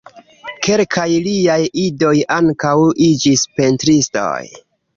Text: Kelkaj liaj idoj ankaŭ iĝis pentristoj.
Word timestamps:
Kelkaj 0.67 1.03
liaj 1.27 1.59
idoj 1.83 2.15
ankaŭ 2.39 2.73
iĝis 3.11 3.47
pentristoj. 3.61 4.35